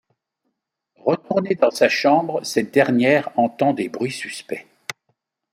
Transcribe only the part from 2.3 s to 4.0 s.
cette dernière entend des